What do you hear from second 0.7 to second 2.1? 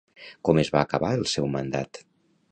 va acabar el seu mandat?